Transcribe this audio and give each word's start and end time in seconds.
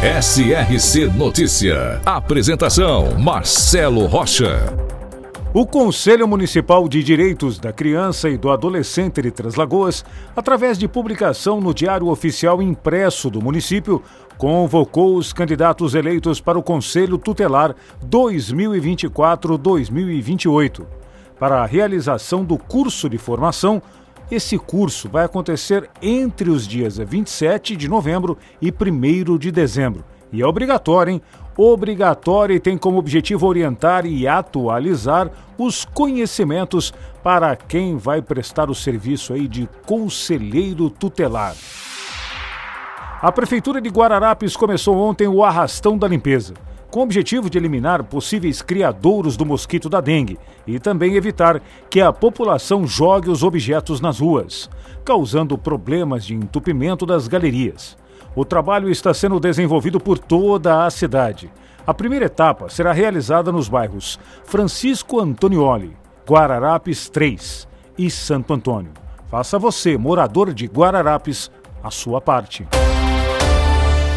SRC 0.00 1.06
Notícia. 1.16 2.00
Apresentação: 2.06 3.18
Marcelo 3.18 4.06
Rocha. 4.06 4.72
O 5.52 5.66
Conselho 5.66 6.28
Municipal 6.28 6.88
de 6.88 7.02
Direitos 7.02 7.58
da 7.58 7.72
Criança 7.72 8.28
e 8.28 8.38
do 8.38 8.48
Adolescente 8.48 9.20
de 9.20 9.32
Três 9.32 9.56
Lagoas, 9.56 10.04
através 10.36 10.78
de 10.78 10.86
publicação 10.86 11.60
no 11.60 11.74
Diário 11.74 12.06
Oficial 12.06 12.62
Impresso 12.62 13.28
do 13.28 13.42
município, 13.42 14.00
convocou 14.36 15.16
os 15.16 15.32
candidatos 15.32 15.96
eleitos 15.96 16.40
para 16.40 16.56
o 16.56 16.62
Conselho 16.62 17.18
Tutelar 17.18 17.74
2024-2028 18.08 20.86
para 21.40 21.62
a 21.62 21.66
realização 21.66 22.44
do 22.44 22.58
curso 22.58 23.08
de 23.08 23.18
formação 23.18 23.82
esse 24.30 24.58
curso 24.58 25.08
vai 25.08 25.24
acontecer 25.24 25.88
entre 26.02 26.50
os 26.50 26.66
dias 26.66 26.98
27 26.98 27.76
de 27.76 27.88
novembro 27.88 28.36
e 28.60 28.70
1 28.70 29.38
de 29.38 29.50
dezembro. 29.50 30.04
E 30.32 30.42
é 30.42 30.46
obrigatório, 30.46 31.14
hein? 31.14 31.22
Obrigatório 31.56 32.54
e 32.54 32.60
tem 32.60 32.76
como 32.76 32.98
objetivo 32.98 33.46
orientar 33.46 34.06
e 34.06 34.28
atualizar 34.28 35.30
os 35.56 35.84
conhecimentos 35.84 36.92
para 37.22 37.56
quem 37.56 37.96
vai 37.96 38.22
prestar 38.22 38.70
o 38.70 38.74
serviço 38.74 39.32
aí 39.32 39.48
de 39.48 39.68
conselheiro 39.86 40.88
tutelar. 40.90 41.54
A 43.20 43.32
Prefeitura 43.32 43.80
de 43.80 43.88
Guararapes 43.88 44.56
começou 44.56 44.96
ontem 44.96 45.26
o 45.26 45.42
arrastão 45.42 45.98
da 45.98 46.06
limpeza 46.06 46.54
com 46.90 47.00
o 47.00 47.02
objetivo 47.02 47.50
de 47.50 47.58
eliminar 47.58 48.04
possíveis 48.04 48.62
criadouros 48.62 49.36
do 49.36 49.44
mosquito 49.44 49.88
da 49.88 50.00
dengue 50.00 50.38
e 50.66 50.78
também 50.78 51.14
evitar 51.14 51.60
que 51.90 52.00
a 52.00 52.12
população 52.12 52.86
jogue 52.86 53.30
os 53.30 53.42
objetos 53.42 54.00
nas 54.00 54.20
ruas, 54.20 54.70
causando 55.04 55.58
problemas 55.58 56.24
de 56.24 56.34
entupimento 56.34 57.04
das 57.04 57.28
galerias. 57.28 57.96
O 58.34 58.44
trabalho 58.44 58.90
está 58.90 59.12
sendo 59.12 59.40
desenvolvido 59.40 59.98
por 59.98 60.18
toda 60.18 60.84
a 60.84 60.90
cidade. 60.90 61.50
A 61.86 61.94
primeira 61.94 62.26
etapa 62.26 62.68
será 62.68 62.92
realizada 62.92 63.50
nos 63.50 63.68
bairros 63.68 64.18
Francisco 64.44 65.20
Antonioli, 65.20 65.96
Guararapes 66.28 67.08
3 67.08 67.66
e 67.96 68.10
Santo 68.10 68.52
Antônio. 68.52 68.92
Faça 69.30 69.58
você, 69.58 69.96
morador 69.96 70.52
de 70.52 70.66
Guararapes, 70.66 71.50
a 71.82 71.90
sua 71.90 72.20
parte. 72.20 72.66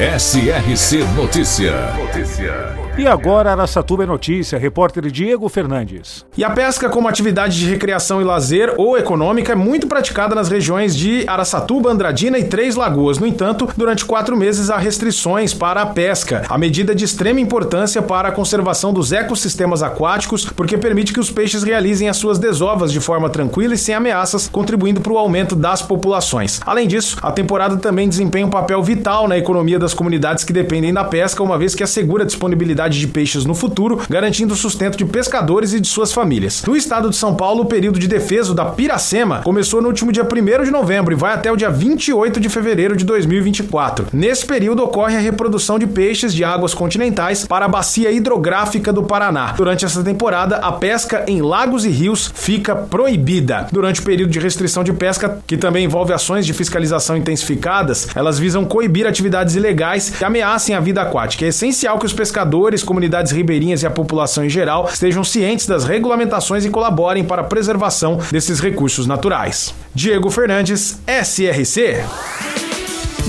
SRC 0.00 1.04
Notícia. 1.14 1.92
Notícia. 1.92 2.80
E 2.98 3.06
agora 3.06 3.52
Araçatuba 3.52 4.02
é 4.02 4.06
notícia, 4.06 4.58
repórter 4.58 5.10
Diego 5.10 5.48
Fernandes. 5.48 6.26
E 6.36 6.44
a 6.44 6.50
pesca 6.50 6.88
como 6.90 7.08
atividade 7.08 7.58
de 7.58 7.70
recreação 7.70 8.20
e 8.20 8.24
lazer 8.24 8.74
ou 8.76 8.98
econômica 8.98 9.52
é 9.52 9.54
muito 9.54 9.86
praticada 9.86 10.34
nas 10.34 10.50
regiões 10.50 10.94
de 10.94 11.24
Araçatuba, 11.26 11.90
Andradina 11.90 12.38
e 12.38 12.44
Três 12.44 12.76
Lagoas. 12.76 13.18
No 13.18 13.26
entanto, 13.26 13.68
durante 13.74 14.04
quatro 14.04 14.36
meses 14.36 14.68
há 14.68 14.76
restrições 14.76 15.54
para 15.54 15.80
a 15.80 15.86
pesca. 15.86 16.42
A 16.48 16.58
medida 16.58 16.92
é 16.92 16.94
de 16.94 17.04
extrema 17.04 17.40
importância 17.40 18.02
para 18.02 18.28
a 18.28 18.32
conservação 18.32 18.92
dos 18.92 19.12
ecossistemas 19.12 19.82
aquáticos, 19.82 20.44
porque 20.44 20.76
permite 20.76 21.12
que 21.12 21.20
os 21.20 21.30
peixes 21.30 21.62
realizem 21.62 22.08
as 22.08 22.18
suas 22.18 22.38
desovas 22.38 22.92
de 22.92 23.00
forma 23.00 23.30
tranquila 23.30 23.72
e 23.72 23.78
sem 23.78 23.94
ameaças, 23.94 24.46
contribuindo 24.46 25.00
para 25.00 25.12
o 25.12 25.18
aumento 25.18 25.56
das 25.56 25.80
populações. 25.80 26.60
Além 26.66 26.86
disso, 26.86 27.16
a 27.22 27.32
temporada 27.32 27.78
também 27.78 28.08
desempenha 28.08 28.46
um 28.46 28.50
papel 28.50 28.82
vital 28.82 29.26
na 29.26 29.38
economia 29.38 29.78
das 29.78 29.89
comunidades 29.94 30.44
que 30.44 30.52
dependem 30.52 30.92
da 30.92 31.04
pesca, 31.04 31.42
uma 31.42 31.58
vez 31.58 31.74
que 31.74 31.82
assegura 31.82 32.24
a 32.24 32.26
disponibilidade 32.26 32.98
de 32.98 33.06
peixes 33.06 33.44
no 33.44 33.54
futuro, 33.54 34.00
garantindo 34.08 34.54
o 34.54 34.56
sustento 34.56 34.96
de 34.96 35.04
pescadores 35.04 35.72
e 35.72 35.80
de 35.80 35.88
suas 35.88 36.12
famílias. 36.12 36.62
No 36.66 36.76
estado 36.76 37.10
de 37.10 37.16
São 37.16 37.34
Paulo, 37.34 37.62
o 37.62 37.66
período 37.66 37.98
de 37.98 38.08
defesa 38.08 38.54
da 38.54 38.64
Piracema 38.64 39.42
começou 39.42 39.80
no 39.80 39.88
último 39.88 40.12
dia 40.12 40.24
1 40.24 40.64
de 40.64 40.70
novembro 40.70 41.12
e 41.12 41.16
vai 41.16 41.34
até 41.34 41.50
o 41.50 41.56
dia 41.56 41.70
28 41.70 42.40
de 42.40 42.48
fevereiro 42.48 42.96
de 42.96 43.04
2024. 43.04 44.06
Nesse 44.12 44.46
período 44.46 44.82
ocorre 44.82 45.16
a 45.16 45.20
reprodução 45.20 45.78
de 45.78 45.86
peixes 45.86 46.34
de 46.34 46.44
águas 46.44 46.74
continentais 46.74 47.46
para 47.46 47.66
a 47.66 47.68
bacia 47.68 48.10
hidrográfica 48.10 48.92
do 48.92 49.02
Paraná. 49.02 49.52
Durante 49.56 49.84
essa 49.84 50.02
temporada, 50.02 50.56
a 50.56 50.72
pesca 50.72 51.24
em 51.26 51.42
lagos 51.42 51.84
e 51.84 51.88
rios 51.88 52.30
fica 52.34 52.74
proibida. 52.74 53.68
Durante 53.72 54.00
o 54.00 54.04
período 54.04 54.30
de 54.30 54.38
restrição 54.38 54.82
de 54.82 54.92
pesca, 54.92 55.38
que 55.46 55.56
também 55.56 55.84
envolve 55.84 56.12
ações 56.12 56.46
de 56.46 56.52
fiscalização 56.52 57.16
intensificadas, 57.16 58.08
elas 58.14 58.38
visam 58.38 58.64
coibir 58.64 59.06
atividades 59.06 59.56
ilegais 59.80 60.10
que 60.10 60.24
ameacem 60.24 60.74
a 60.74 60.80
vida 60.80 61.00
aquática. 61.00 61.44
É 61.44 61.48
essencial 61.48 61.98
que 61.98 62.06
os 62.06 62.12
pescadores 62.12 62.82
comunidades 62.82 63.32
ribeirinhas 63.32 63.82
e 63.82 63.86
a 63.86 63.90
população 63.90 64.44
em 64.44 64.50
geral 64.50 64.88
estejam 64.92 65.24
cientes 65.24 65.66
das 65.66 65.84
regulamentações 65.84 66.64
e 66.64 66.70
colaborem 66.70 67.24
para 67.24 67.42
a 67.42 67.44
preservação 67.44 68.18
desses 68.30 68.60
recursos 68.60 69.06
naturais. 69.06 69.74
Diego 69.94 70.30
Fernandes, 70.30 71.00
SRC. 71.06 72.04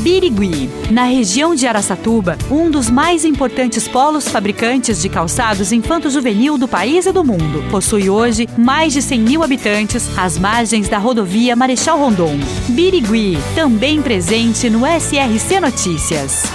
Birigui, 0.01 0.67
na 0.89 1.03
região 1.03 1.53
de 1.53 1.67
Araçatuba, 1.67 2.35
um 2.49 2.71
dos 2.71 2.89
mais 2.89 3.23
importantes 3.23 3.87
polos 3.87 4.27
fabricantes 4.27 4.99
de 4.99 5.07
calçados 5.07 5.71
infanto-juvenil 5.71 6.57
do 6.57 6.67
país 6.67 7.05
e 7.05 7.11
do 7.11 7.23
mundo. 7.23 7.63
Possui 7.69 8.09
hoje 8.09 8.47
mais 8.57 8.93
de 8.93 9.01
100 9.01 9.19
mil 9.19 9.43
habitantes 9.43 10.17
às 10.17 10.39
margens 10.39 10.89
da 10.89 10.97
rodovia 10.97 11.55
Marechal 11.55 11.99
Rondon. 11.99 12.35
Birigui, 12.69 13.37
também 13.53 14.01
presente 14.01 14.71
no 14.71 14.87
SRC 14.87 15.59
Notícias. 15.59 16.45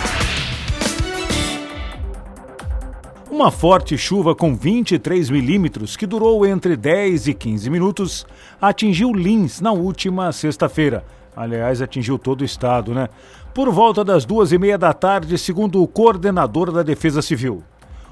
Uma 3.30 3.52
forte 3.52 3.96
chuva 3.96 4.34
com 4.34 4.56
23 4.56 5.30
milímetros, 5.30 5.96
que 5.96 6.06
durou 6.06 6.44
entre 6.44 6.76
10 6.76 7.28
e 7.28 7.34
15 7.34 7.70
minutos, 7.70 8.26
atingiu 8.60 9.12
Lins 9.12 9.60
na 9.60 9.70
última 9.70 10.32
sexta-feira. 10.32 11.04
Aliás, 11.36 11.82
atingiu 11.82 12.18
todo 12.18 12.40
o 12.40 12.44
estado, 12.44 12.94
né? 12.94 13.08
Por 13.52 13.70
volta 13.70 14.02
das 14.02 14.24
duas 14.24 14.52
e 14.52 14.58
meia 14.58 14.78
da 14.78 14.94
tarde, 14.94 15.36
segundo 15.36 15.82
o 15.82 15.86
coordenador 15.86 16.72
da 16.72 16.82
Defesa 16.82 17.20
Civil. 17.20 17.62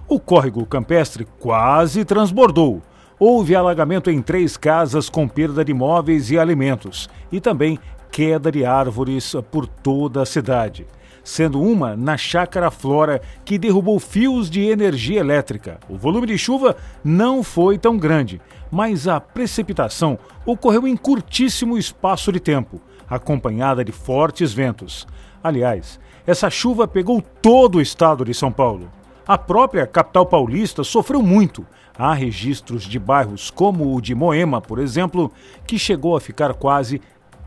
O 0.07 0.21
córrego 0.21 0.67
campestre 0.67 1.27
quase 1.41 2.05
transbordou. 2.05 2.83
Houve 3.19 3.57
alagamento 3.57 4.11
em 4.11 4.21
três 4.21 4.57
casas 4.57 5.09
com 5.09 5.27
perda 5.27 5.65
de 5.65 5.73
móveis 5.73 6.31
e 6.31 6.39
alimentos 6.39 7.09
e 7.33 7.41
também 7.41 7.79
queda 8.13 8.53
de 8.53 8.65
árvores 8.65 9.35
por 9.51 9.67
toda 9.67 10.21
a 10.21 10.27
cidade 10.27 10.87
sendo 11.25 11.61
uma 11.61 11.97
na 11.97 12.19
Chácara 12.19 12.71
Flora, 12.71 13.21
que 13.45 13.59
derrubou 13.59 13.99
fios 13.99 14.51
de 14.51 14.61
energia 14.61 15.19
elétrica. 15.19 15.81
O 15.89 15.97
volume 15.97 16.27
de 16.27 16.37
chuva 16.37 16.77
não 17.03 17.43
foi 17.43 17.79
tão 17.79 17.97
grande, 17.97 18.41
mas 18.71 19.09
a 19.09 19.19
precipitação 19.19 20.19
ocorreu 20.45 20.87
em 20.87 20.97
curtíssimo 20.97 21.79
espaço 21.79 22.31
de 22.31 22.39
tempo, 22.39 22.81
acompanhada 23.15 23.85
de 23.85 23.93
fortes 23.93 24.53
ventos. 24.53 25.07
Aliás, 25.43 25.99
essa 26.27 26.51
chuva 26.51 26.87
pegou 26.89 27.21
todo 27.21 27.77
o 27.77 27.81
estado 27.81 28.25
de 28.25 28.35
São 28.35 28.51
Paulo. 28.51 28.91
A 29.27 29.39
própria 29.39 29.87
capital 29.87 30.27
paulista 30.27 30.85
sofreu 30.85 31.23
muito. 31.23 31.67
Há 31.97 32.13
registros 32.13 32.85
de 32.85 32.99
bairros 32.99 33.51
como 33.51 33.95
o 33.95 34.01
de 34.01 34.15
Moema, 34.15 34.61
por 34.61 34.79
exemplo, 34.79 35.33
que 35.67 35.79
chegou 35.79 36.17
a 36.17 36.21
ficar 36.21 36.55
quase 36.55 37.01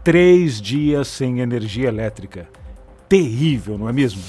três 0.04 0.62
dias 0.62 1.08
sem 1.08 1.42
energia 1.42 1.88
elétrica 1.88 2.48
terrível, 3.08 3.78
não 3.78 3.90
é 3.90 3.94
mesmo? 3.94 4.22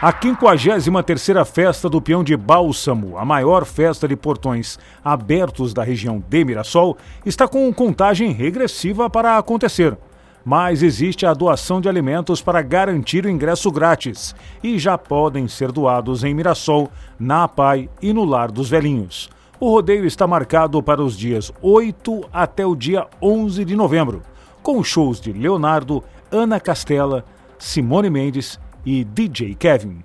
A 0.00 0.12
53ª 0.12 1.44
Festa 1.44 1.88
do 1.88 2.02
Peão 2.02 2.22
de 2.22 2.36
Bálsamo, 2.36 3.16
a 3.16 3.24
maior 3.24 3.64
festa 3.64 4.06
de 4.06 4.14
portões 4.14 4.78
abertos 5.02 5.72
da 5.72 5.82
região 5.82 6.22
de 6.28 6.44
Mirassol, 6.44 6.98
está 7.24 7.48
com 7.48 7.72
contagem 7.72 8.30
regressiva 8.30 9.08
para 9.08 9.38
acontecer. 9.38 9.96
Mas 10.48 10.80
existe 10.80 11.26
a 11.26 11.34
doação 11.34 11.80
de 11.80 11.88
alimentos 11.88 12.40
para 12.40 12.62
garantir 12.62 13.26
o 13.26 13.28
ingresso 13.28 13.68
grátis 13.68 14.32
e 14.62 14.78
já 14.78 14.96
podem 14.96 15.48
ser 15.48 15.72
doados 15.72 16.22
em 16.22 16.32
Mirassol, 16.32 16.88
na 17.18 17.42
APAI 17.42 17.90
e 18.00 18.12
no 18.12 18.24
Lar 18.24 18.52
dos 18.52 18.70
Velhinhos. 18.70 19.28
O 19.58 19.68
rodeio 19.68 20.06
está 20.06 20.24
marcado 20.24 20.80
para 20.80 21.02
os 21.02 21.16
dias 21.18 21.52
8 21.60 22.28
até 22.32 22.64
o 22.64 22.76
dia 22.76 23.08
11 23.20 23.64
de 23.64 23.74
novembro, 23.74 24.22
com 24.62 24.84
shows 24.84 25.20
de 25.20 25.32
Leonardo, 25.32 26.04
Ana 26.30 26.60
Castela, 26.60 27.24
Simone 27.58 28.08
Mendes 28.08 28.60
e 28.84 29.02
DJ 29.02 29.56
Kevin. 29.56 30.04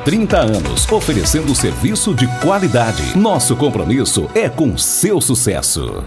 30 0.03 0.35
anos, 0.35 0.91
oferecendo 0.91 1.53
serviço 1.53 2.15
de 2.15 2.27
qualidade. 2.39 3.15
Nosso 3.15 3.55
compromisso 3.55 4.27
é 4.33 4.49
com 4.49 4.75
seu 4.75 5.21
sucesso. 5.21 6.03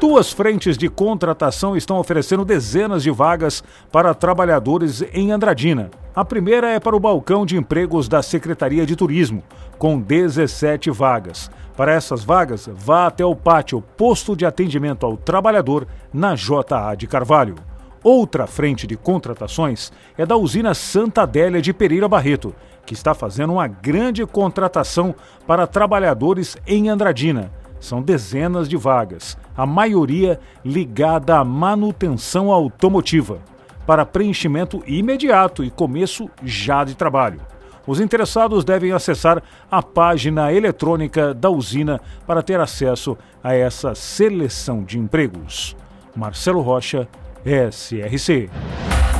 Duas 0.00 0.32
frentes 0.32 0.78
de 0.78 0.88
contratação 0.88 1.76
estão 1.76 1.98
oferecendo 1.98 2.46
dezenas 2.46 3.02
de 3.02 3.10
vagas 3.10 3.62
para 3.92 4.14
trabalhadores 4.14 5.02
em 5.12 5.32
Andradina. 5.32 5.90
A 6.14 6.24
primeira 6.24 6.70
é 6.70 6.80
para 6.80 6.96
o 6.96 7.00
balcão 7.00 7.44
de 7.44 7.58
empregos 7.58 8.08
da 8.08 8.22
Secretaria 8.22 8.86
de 8.86 8.96
Turismo, 8.96 9.42
com 9.76 10.00
17 10.00 10.90
vagas. 10.90 11.50
Para 11.76 11.92
essas 11.92 12.24
vagas, 12.24 12.70
vá 12.72 13.06
até 13.06 13.24
o 13.24 13.36
pátio 13.36 13.82
Posto 13.82 14.34
de 14.34 14.46
Atendimento 14.46 15.04
ao 15.04 15.14
Trabalhador 15.14 15.86
na 16.10 16.34
JA 16.34 16.94
de 16.96 17.06
Carvalho. 17.06 17.56
Outra 18.02 18.46
frente 18.46 18.86
de 18.86 18.96
contratações 18.96 19.92
é 20.16 20.24
da 20.24 20.36
usina 20.36 20.72
Santa 20.72 21.22
Adélia 21.22 21.60
de 21.60 21.72
Pereira 21.72 22.08
Barreto, 22.08 22.54
que 22.88 22.94
está 22.94 23.12
fazendo 23.12 23.52
uma 23.52 23.66
grande 23.66 24.24
contratação 24.24 25.14
para 25.46 25.66
trabalhadores 25.66 26.56
em 26.66 26.88
Andradina. 26.88 27.52
São 27.78 28.00
dezenas 28.00 28.66
de 28.66 28.78
vagas, 28.78 29.36
a 29.54 29.66
maioria 29.66 30.40
ligada 30.64 31.36
à 31.36 31.44
manutenção 31.44 32.50
automotiva, 32.50 33.40
para 33.86 34.06
preenchimento 34.06 34.82
imediato 34.86 35.62
e 35.62 35.70
começo 35.70 36.30
já 36.42 36.82
de 36.82 36.94
trabalho. 36.94 37.42
Os 37.86 38.00
interessados 38.00 38.64
devem 38.64 38.92
acessar 38.92 39.42
a 39.70 39.82
página 39.82 40.50
eletrônica 40.50 41.34
da 41.34 41.50
usina 41.50 42.00
para 42.26 42.42
ter 42.42 42.58
acesso 42.58 43.18
a 43.44 43.54
essa 43.54 43.94
seleção 43.94 44.82
de 44.82 44.98
empregos. 44.98 45.76
Marcelo 46.16 46.62
Rocha, 46.62 47.06
SRC. 47.44 48.48